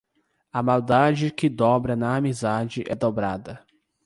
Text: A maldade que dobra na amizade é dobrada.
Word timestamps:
A 0.51 0.63
maldade 0.63 1.29
que 1.31 1.47
dobra 1.47 1.95
na 1.95 2.15
amizade 2.15 2.83
é 2.87 2.95
dobrada. 2.95 3.63